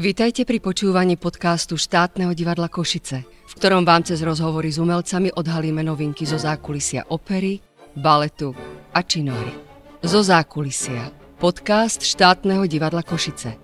[0.00, 5.84] Vítajte pri počúvaní podcastu štátneho divadla Košice, v ktorom vám cez rozhovory s umelcami odhalíme
[5.84, 7.60] novinky zo zákulisia opery,
[8.00, 8.56] baletu
[8.96, 9.52] a činohry.
[10.00, 11.12] Zo zákulisia.
[11.36, 13.60] Podcast štátneho divadla Košice.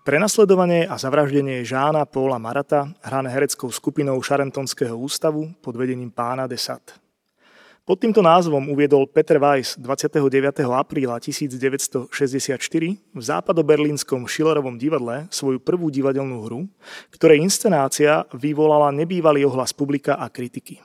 [0.00, 7.05] Prenasledovanie a zavraždenie Žána Paula Marata hrané hereckou skupinou Šarentonského ústavu pod vedením pána Desat.
[7.86, 10.18] Pod týmto názvom uviedol Peter Weiss 29.
[10.74, 12.10] apríla 1964
[12.98, 16.66] v západoberlínskom Schillerovom divadle svoju prvú divadelnú hru,
[17.14, 20.82] ktorej inscenácia vyvolala nebývalý ohlas publika a kritiky.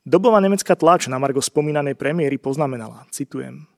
[0.00, 3.68] Dobová nemecká tlač na Margo spomínanej premiéry poznamenala, citujem,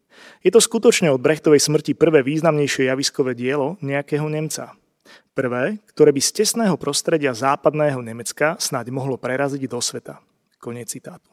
[0.46, 4.78] je to skutočne od Brechtovej smrti prvé významnejšie javiskové dielo nejakého Nemca.
[5.34, 10.22] Prvé, ktoré by z tesného prostredia západného Nemecka snáď mohlo preraziť do sveta.
[10.62, 11.31] Koniec citátu.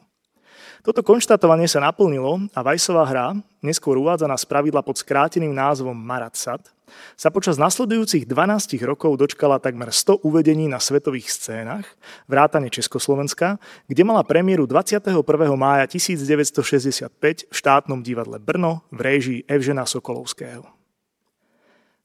[0.80, 6.72] Toto konštatovanie sa naplnilo a Vajsová hra, neskôr uvádzaná z pravidla pod skráteným názvom Maratsat,
[7.14, 11.86] sa počas nasledujúcich 12 rokov dočkala takmer 100 uvedení na svetových scénach,
[12.26, 15.12] vrátane Československa, kde mala premiéru 21.
[15.54, 17.12] mája 1965
[17.46, 20.64] v štátnom divadle Brno v réžii Evžena Sokolovského.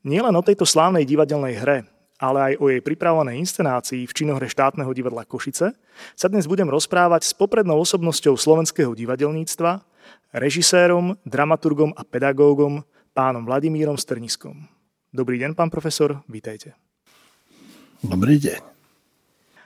[0.05, 1.77] Nielen o tejto slávnej divadelnej hre,
[2.19, 5.75] ale aj o jej pripravovanej inscenácii v činohre štátneho divadla Košice,
[6.15, 9.83] sa dnes budem rozprávať s poprednou osobnosťou slovenského divadelníctva,
[10.35, 12.83] režisérom, dramaturgom a pedagógom,
[13.15, 14.67] pánom Vladimírom Strniskom.
[15.15, 16.75] Dobrý deň, pán profesor, vítajte.
[18.03, 18.74] Dobrý deň.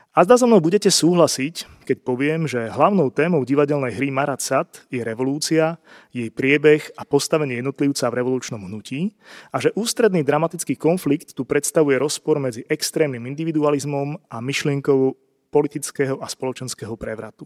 [0.10, 4.90] A zda so mnou budete súhlasiť, keď poviem, že hlavnou témou divadelnej hry Marat Sat
[4.90, 5.78] je revolúcia,
[6.10, 9.14] jej priebeh a postavenie jednotlivca v revolučnom hnutí
[9.54, 15.14] a že ústredný dramatický konflikt tu predstavuje rozpor medzi extrémnym individualizmom a myšlienkou
[15.54, 17.46] politického a spoločenského prevratu.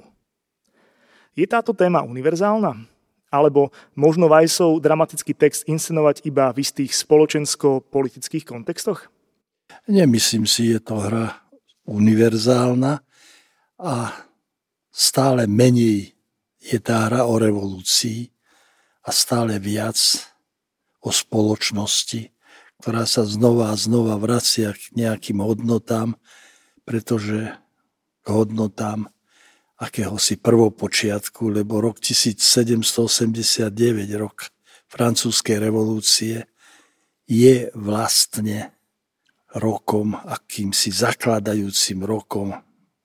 [1.35, 2.79] Je táto téma univerzálna?
[3.27, 9.11] Alebo možno Vajsov dramatický text inscenovať iba v istých spoločensko-politických kontextoch?
[9.89, 11.42] Nemyslím si, je to hra
[11.87, 13.03] univerzálna
[13.79, 13.93] a
[14.93, 16.13] stále menej
[16.63, 18.31] je tá hra o revolúcii
[19.03, 19.99] a stále viac
[21.03, 22.31] o spoločnosti,
[22.79, 26.15] ktorá sa znova a znova vracia k nejakým hodnotám,
[26.87, 27.51] pretože
[28.23, 29.11] k hodnotám
[29.75, 33.75] akéhosi prvopočiatku, lebo rok 1789,
[34.15, 34.47] rok
[34.87, 36.47] francúzskej revolúcie,
[37.27, 38.71] je vlastne
[39.57, 42.53] rokom, akýmsi zakladajúcim rokom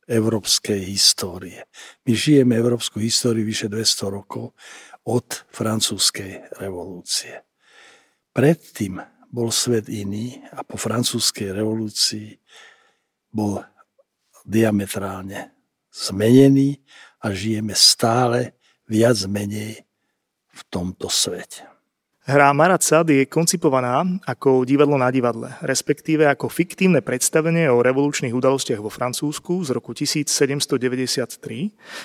[0.09, 1.69] európskej histórie.
[2.09, 4.56] My žijeme európsku históriu vyše 200 rokov
[5.04, 7.44] od francúzskej revolúcie.
[8.32, 8.97] Predtým
[9.28, 12.41] bol svet iný a po francúzskej revolúcii
[13.28, 13.60] bol
[14.48, 15.53] diametrálne
[15.92, 16.81] zmenený
[17.20, 18.56] a žijeme stále
[18.88, 19.84] viac menej
[20.48, 21.78] v tomto svete.
[22.28, 28.37] Hra Marat Sad je koncipovaná ako divadlo na divadle, respektíve ako fiktívne predstavenie o revolučných
[28.37, 30.69] udalostiach vo Francúzsku z roku 1793,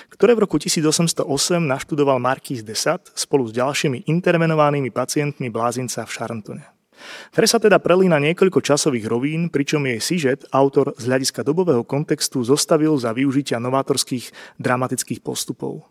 [0.08, 1.28] ktoré v roku 1808
[1.68, 6.64] naštudoval Marquis de Sade spolu s ďalšími intervenovanými pacientmi blázinca v Charentone.
[7.36, 12.40] Hre sa teda prelína niekoľko časových rovín, pričom jej sižet autor z hľadiska dobového kontextu
[12.40, 15.84] zostavil za využitia novátorských dramatických postupov.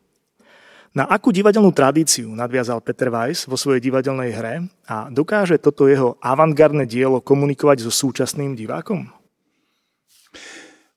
[0.93, 4.55] Na akú divadelnú tradíciu nadviazal Peter Weiss vo svojej divadelnej hre
[4.85, 9.09] a dokáže toto jeho avantgardné dielo komunikovať so súčasným divákom?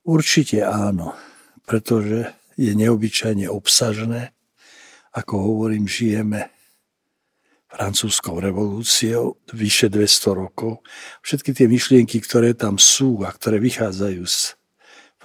[0.05, 1.17] Určite áno,
[1.65, 4.37] pretože je neobyčajne obsažné.
[5.17, 6.53] Ako hovorím, žijeme
[7.73, 10.85] francúzskou revolúciou vyše 200 rokov.
[11.25, 14.53] Všetky tie myšlienky, ktoré tam sú a ktoré vychádzajú z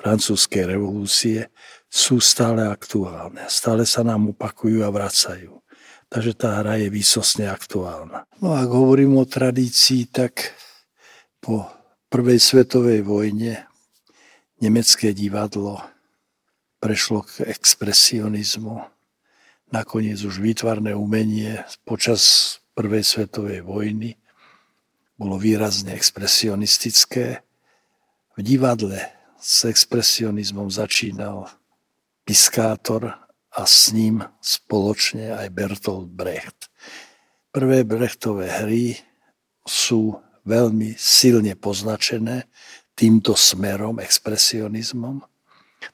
[0.01, 1.53] francúzskej revolúcie,
[1.93, 3.45] sú stále aktuálne.
[3.53, 5.61] Stále sa nám opakujú a vracajú.
[6.09, 8.25] Takže tá hra je výsosne aktuálna.
[8.41, 10.57] No a ak hovorím o tradícii, tak
[11.45, 11.69] po
[12.09, 13.69] prvej svetovej vojne
[14.65, 15.85] nemecké divadlo
[16.81, 18.89] prešlo k expresionizmu.
[19.69, 24.17] Nakoniec už výtvarné umenie počas prvej svetovej vojny
[25.21, 27.45] bolo výrazne expresionistické.
[28.33, 31.53] V divadle s expresionizmom začínal
[32.23, 33.11] Piskátor
[33.53, 36.71] a s ním spoločne aj Bertolt Brecht.
[37.53, 38.97] Prvé Brechtové hry
[39.67, 40.17] sú
[40.47, 42.49] veľmi silne poznačené
[42.95, 45.21] týmto smerom, expresionizmom,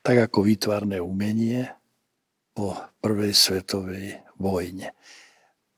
[0.05, 1.67] tak ako výtvarné umenie
[2.53, 4.93] po prvej svetovej vojne.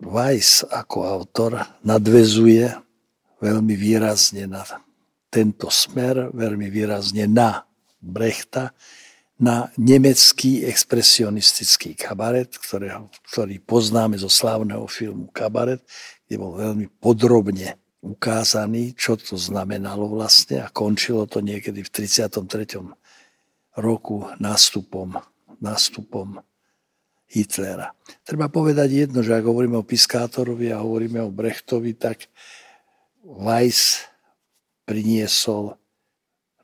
[0.00, 2.72] Weiss ako autor nadvezuje
[3.38, 4.64] veľmi výrazne na
[5.30, 7.62] tento smer, veľmi výrazne na
[8.00, 8.72] Brechta,
[9.40, 15.80] na nemecký expresionistický kabaret, ktorého, ktorý poznáme zo slávneho filmu Kabaret,
[16.28, 22.84] kde bol veľmi podrobne ukázaný, čo to znamenalo vlastne a končilo to niekedy v 33.
[23.80, 25.16] roku nástupom,
[25.56, 26.44] nástupom
[27.32, 27.96] Hitlera.
[28.28, 32.28] Treba povedať jedno, že ak hovoríme o Piskátorovi a hovoríme o Brechtovi, tak
[33.24, 34.04] Weiss
[34.84, 35.80] priniesol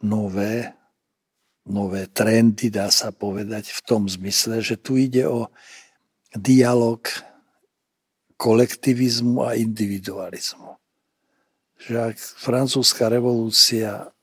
[0.04, 0.75] nové,
[1.66, 5.50] nové trendy, dá sa povedať, v tom zmysle, že tu ide o
[6.32, 7.02] dialog
[8.38, 10.78] kolektivizmu a individualizmu.
[11.76, 14.14] Že ak francúzska revolúcia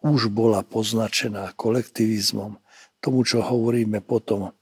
[0.00, 2.56] už bola poznačená kolektivizmom,
[3.00, 4.52] tomu, čo hovoríme potom,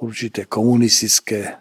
[0.00, 1.60] určité komunistické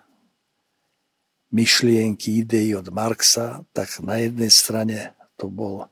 [1.51, 4.97] myšlienky, idei od Marxa, tak na jednej strane
[5.35, 5.91] to bol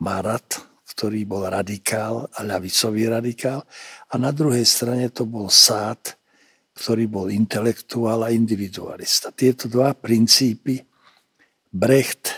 [0.00, 3.62] Marat, ktorý bol radikál a ľavicový radikál,
[4.10, 6.18] a na druhej strane to bol Sád,
[6.74, 9.30] ktorý bol intelektuál a individualista.
[9.30, 10.82] Tieto dva princípy
[11.70, 12.34] Brecht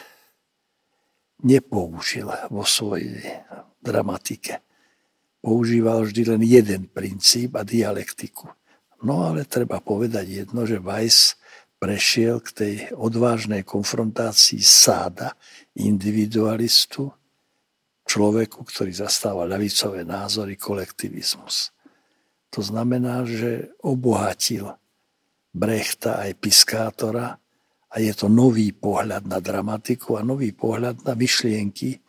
[1.40, 3.25] nepoužil vo svojej
[3.81, 4.60] dramatike.
[5.40, 8.52] Používal vždy len jeden princíp a dialektiku.
[9.02, 11.34] No ale treba povedať jedno, že Weiss
[11.82, 15.34] prešiel k tej odvážnej konfrontácii sáda,
[15.75, 17.10] individualistu,
[18.12, 21.73] človeku, ktorý zastáva ľavicové názory, kolektivizmus.
[22.53, 24.76] To znamená, že obohatil
[25.56, 27.41] Brechta aj Piskátora
[27.88, 32.00] a je to nový pohľad na dramatiku a nový pohľad na myšlienky,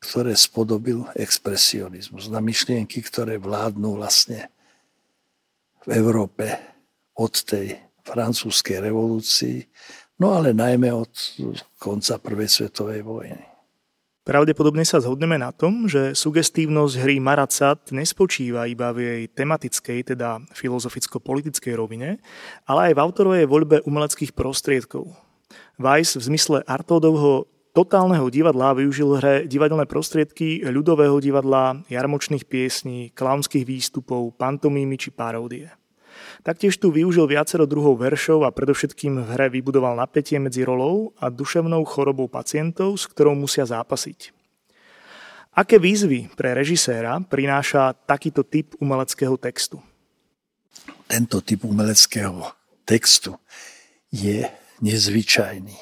[0.00, 2.32] ktoré spodobil expresionizmus.
[2.32, 4.48] Na myšlienky, ktoré vládnu vlastne
[5.84, 6.48] v Európe
[7.16, 9.60] od tej francúzskej revolúcii,
[10.24, 11.12] no ale najmä od
[11.76, 13.51] konca Prvej svetovej vojny.
[14.22, 20.38] Pravdepodobne sa zhodneme na tom, že sugestívnosť hry Maracat nespočíva iba v jej tematickej, teda
[20.54, 22.22] filozoficko-politickej rovine,
[22.62, 25.10] ale aj v autorovej voľbe umeleckých prostriedkov.
[25.74, 33.66] Weiss v zmysle Artodovho totálneho divadla využil hre divadelné prostriedky ľudového divadla, jarmočných piesní, klaunských
[33.66, 35.66] výstupov, pantomímy či paródie.
[36.42, 41.30] Taktiež tu využil viacero druhov veršov a predovšetkým v hre vybudoval napätie medzi rolou a
[41.30, 44.34] duševnou chorobou pacientov, s ktorou musia zápasiť.
[45.54, 49.78] Aké výzvy pre režiséra prináša takýto typ umeleckého textu?
[51.06, 52.42] Tento typ umeleckého
[52.82, 53.38] textu
[54.10, 54.42] je
[54.82, 55.78] nezvyčajný.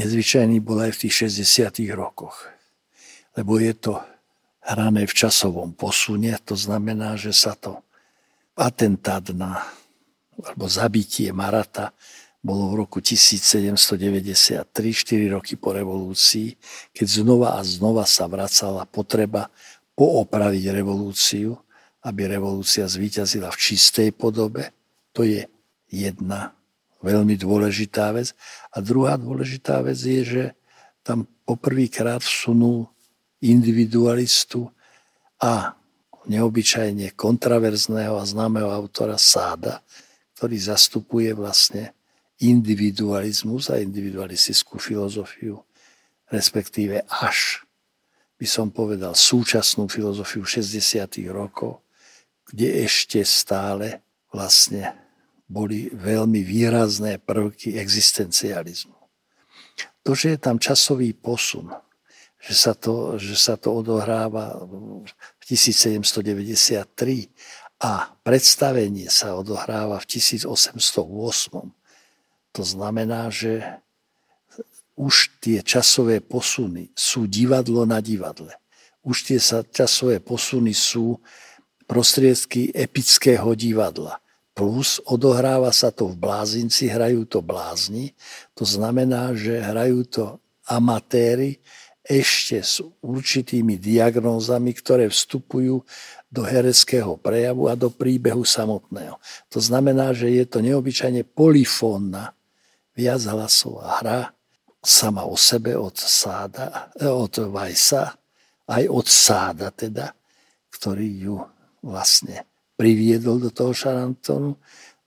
[0.00, 1.92] Nezvyčajný bol aj v tých 60.
[1.92, 2.48] rokoch.
[3.36, 4.00] Lebo je to
[4.64, 7.83] hrané v časovom posune, to znamená, že sa to
[8.54, 9.62] atentát na
[10.34, 11.94] alebo zabitie Marata
[12.44, 16.52] bolo v roku 1793, 4 roky po revolúcii,
[16.92, 19.48] keď znova a znova sa vracala potreba
[19.96, 21.56] poopraviť revolúciu,
[22.04, 24.76] aby revolúcia zvíťazila v čistej podobe.
[25.16, 25.48] To je
[25.88, 26.52] jedna
[27.00, 28.36] veľmi dôležitá vec.
[28.76, 30.44] A druhá dôležitá vec je, že
[31.00, 32.92] tam poprvýkrát vsunul
[33.40, 34.68] individualistu
[35.40, 35.76] a
[36.26, 39.84] neobyčajne kontraverzného a známeho autora Sáda,
[40.34, 41.94] ktorý zastupuje vlastne
[42.42, 45.62] individualizmus a individualistickú filozofiu,
[46.28, 47.62] respektíve až
[48.34, 51.22] by som povedal súčasnú filozofiu 60.
[51.30, 51.80] rokov,
[52.50, 54.02] kde ešte stále
[54.34, 54.92] vlastne
[55.46, 58.96] boli veľmi výrazné prvky existencializmu.
[60.04, 61.72] To, že je tam časový posun,
[62.44, 66.84] že sa to, že sa to odohráva v 1793
[67.80, 71.72] a predstavenie sa odohráva v 1808.
[72.54, 73.64] To znamená, že
[74.94, 78.54] už tie časové posuny sú divadlo na divadle.
[79.02, 79.40] Už tie
[79.72, 81.18] časové posuny sú
[81.88, 84.22] prostriedky epického divadla.
[84.54, 88.14] Plus odohráva sa to v blázinci, hrajú to blázni.
[88.54, 90.24] To znamená, že hrajú to
[90.70, 91.58] amatéri,
[92.04, 95.80] ešte s určitými diagnózami, ktoré vstupujú
[96.28, 99.16] do hereckého prejavu a do príbehu samotného.
[99.48, 102.36] To znamená, že je to neobyčajne polifónna
[102.92, 104.20] viachlasová hra
[104.84, 108.12] sama o sebe od Sáda, eh, od Vajsa,
[108.68, 110.12] aj od Sáda teda,
[110.68, 111.36] ktorý ju
[111.80, 112.44] vlastne
[112.76, 114.60] priviedol do toho Šarantonu.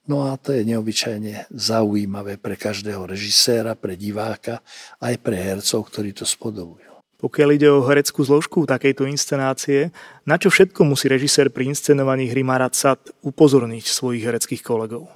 [0.08, 4.64] No a to je neobyčajne zaujímavé pre každého režiséra, pre diváka,
[5.04, 6.87] aj pre hercov, ktorí to spodobujú.
[7.18, 9.90] Pokiaľ ide o hereckú zložku takejto inscenácie,
[10.22, 12.78] na čo všetko musí režisér pri inscenovaní hry Marat
[13.26, 15.10] upozorniť svojich hereckých kolegov?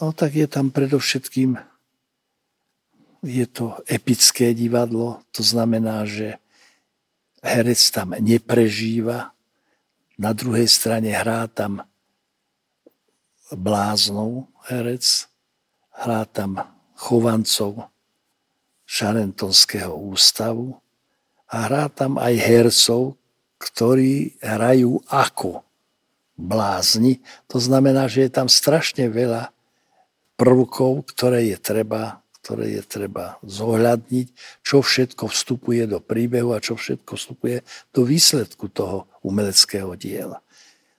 [0.00, 1.60] No tak je tam predovšetkým
[3.20, 6.40] je to epické divadlo, to znamená, že
[7.44, 9.36] herec tam neprežíva,
[10.20, 11.84] na druhej strane hrá tam
[13.52, 15.04] bláznou herec,
[15.92, 16.60] hrá tam
[16.96, 17.89] chovancov,
[18.90, 20.74] Šarentonského ústavu
[21.46, 23.14] a hrá tam aj hercov,
[23.62, 25.62] ktorí hrajú ako
[26.34, 27.22] blázni.
[27.54, 29.54] To znamená, že je tam strašne veľa
[30.34, 34.26] prvkov, ktoré je treba, ktoré je treba zohľadniť,
[34.66, 37.62] čo všetko vstupuje do príbehu a čo všetko vstupuje
[37.94, 40.42] do výsledku toho umeleckého diela.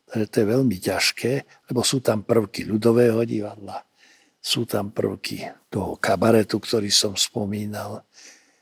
[0.08, 1.34] Takže to je veľmi ťažké,
[1.68, 3.84] lebo sú tam prvky ľudového divadla,
[4.40, 8.04] sú tam prvky toho kabaretu, ktorý som spomínal,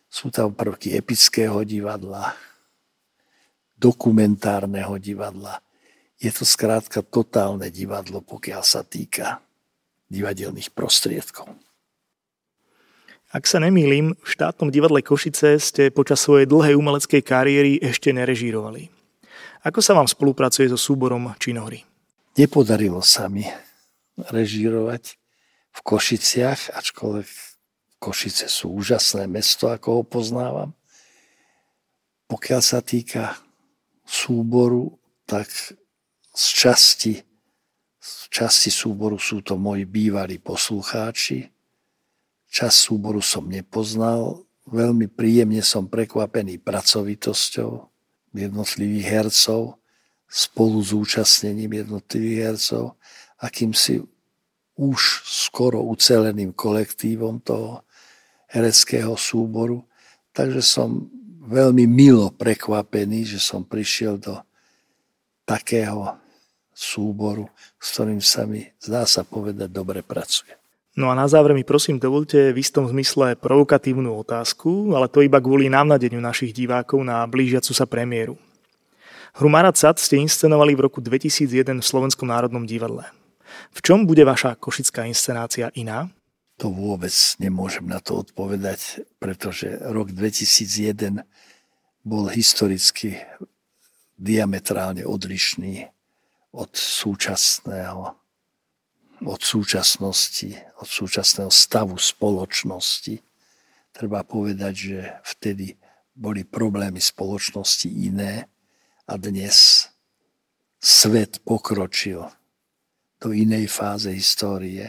[0.06, 2.38] sú tam prvky epického divadla,
[3.82, 5.58] dokumentárneho divadla.
[6.22, 9.42] Je to skrátka totálne divadlo, pokiaľ sa týka
[10.10, 11.50] divadelných prostriedkov.
[13.30, 18.90] Ak sa nemýlim, v štátnom divadle Košice ste počas svojej dlhej umeleckej kariéry ešte nerežírovali.
[19.62, 21.86] Ako sa vám spolupracuje so súborom Činohry?
[22.34, 23.46] Nepodarilo sa mi
[24.18, 25.20] režírovať
[25.80, 27.30] v Košiciach, ačkoľvek
[28.00, 30.72] Košice sú úžasné mesto, ako ho poznávam.
[32.28, 33.40] Pokiaľ sa týka
[34.04, 35.48] súboru, tak
[36.36, 37.14] z časti
[38.30, 41.50] časti súboru sú to moji bývalí poslucháči.
[42.50, 44.46] Čas súboru som nepoznal.
[44.70, 47.90] Veľmi príjemne som prekvapený pracovitosťou
[48.38, 49.82] jednotlivých hercov,
[50.30, 52.94] spolu zúčastnením jednotlivých hercov,
[53.42, 54.06] akýmsi
[54.80, 57.84] už skoro uceleným kolektívom toho
[58.48, 59.84] hereckého súboru.
[60.32, 61.12] Takže som
[61.44, 64.40] veľmi milo prekvapený, že som prišiel do
[65.44, 66.16] takého
[66.72, 70.56] súboru, s ktorým sa mi, zdá sa povedať, dobre pracuje.
[70.96, 75.40] No a na záver mi prosím dovolte v istom zmysle provokatívnu otázku, ale to iba
[75.44, 78.40] kvôli návnadeniu našich divákov na blížiacu sa premiéru.
[79.36, 83.19] Hru Marat Sad ste inscenovali v roku 2001 v Slovenskom národnom divadle.
[83.74, 86.10] V čom bude vaša košická inscenácia iná?
[86.60, 91.24] To vôbec nemôžem na to odpovedať, pretože rok 2001
[92.04, 93.20] bol historicky
[94.20, 95.88] diametrálne odlišný
[96.52, 98.20] od súčasného
[99.26, 103.20] od súčasnosti, od súčasného stavu spoločnosti.
[103.92, 105.00] Treba povedať, že
[105.36, 105.76] vtedy
[106.16, 108.48] boli problémy spoločnosti iné
[109.08, 109.88] a dnes
[110.80, 112.24] svet pokročil
[113.20, 114.88] do inej fáze histórie,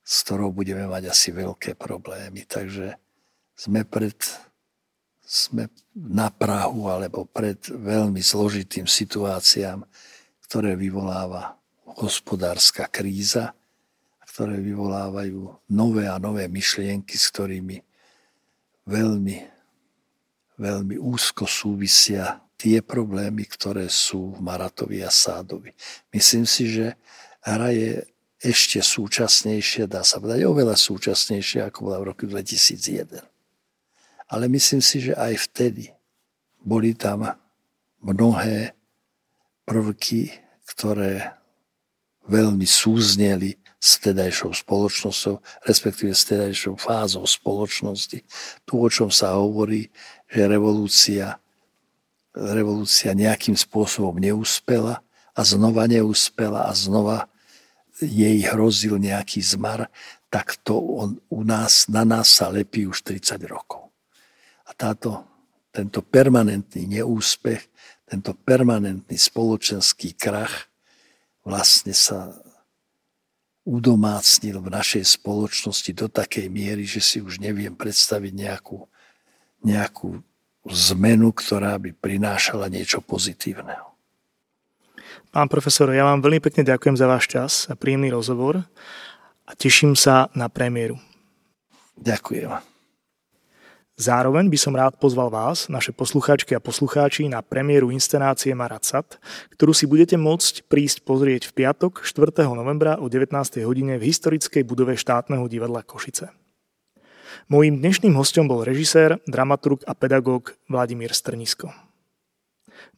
[0.00, 2.48] s ktorou budeme mať asi veľké problémy.
[2.48, 2.96] Takže
[3.56, 4.16] sme pred
[5.26, 9.82] sme na Prahu alebo pred veľmi zložitým situáciám,
[10.46, 11.58] ktoré vyvoláva
[11.98, 13.50] hospodárska kríza,
[14.22, 17.82] ktoré vyvolávajú nové a nové myšlienky, s ktorými
[18.86, 19.36] veľmi,
[20.62, 25.76] veľmi úzko súvisia tie problémy, ktoré sú v Maratovi a Sádovi.
[26.12, 26.96] Myslím si, že
[27.44, 28.04] hra je
[28.40, 33.24] ešte súčasnejšia, dá sa povedať oveľa súčasnejšia, ako bola v roku 2001.
[34.26, 35.94] Ale myslím si, že aj vtedy
[36.60, 37.24] boli tam
[38.02, 38.74] mnohé
[39.64, 40.34] prvky,
[40.66, 41.36] ktoré
[42.26, 48.18] veľmi súzneli s tedajšou spoločnosťou, respektíve s tedajšou fázou spoločnosti.
[48.66, 49.86] Tu, o čom sa hovorí,
[50.26, 51.38] že revolúcia,
[52.36, 55.00] revolúcia nejakým spôsobom neúspela
[55.32, 57.32] a znova neúspela a znova
[57.96, 59.88] jej hrozil nejaký zmar,
[60.28, 63.88] tak to on, u nás, na nás sa lepí už 30 rokov.
[64.68, 65.24] A táto,
[65.72, 67.64] tento permanentný neúspech
[68.06, 70.70] tento permanentný spoločenský krach
[71.42, 72.38] vlastne sa
[73.66, 78.86] udomácnil v našej spoločnosti do takej miery, že si už neviem predstaviť nejakú,
[79.66, 80.22] nejakú
[80.70, 83.96] zmenu, ktorá by prinášala niečo pozitívneho.
[85.30, 88.64] Pán profesor, ja vám veľmi pekne ďakujem za váš čas a príjemný rozhovor
[89.44, 90.96] a teším sa na premiéru.
[92.00, 92.76] Ďakujem.
[93.96, 99.16] Zároveň by som rád pozval vás, naše poslucháčky a poslucháči, na premiéru inscenácie Maracat,
[99.56, 102.44] ktorú si budete môcť prísť pozrieť v piatok 4.
[102.52, 103.32] novembra o 19.
[103.64, 106.28] hodine v historickej budove štátneho divadla Košice.
[107.46, 111.70] Mojím dnešným hostom bol režisér, dramaturg a pedagóg Vladimír Strnisko.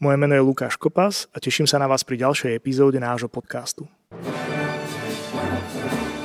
[0.01, 3.85] Moje meno je Lukáš Kopas a teším sa na vás pri ďalšej epizóde nášho podcastu.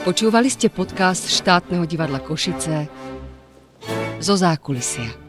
[0.08, 2.88] Počúvali ste podcast štátneho divadla Košice
[4.24, 5.23] zo zákulisia.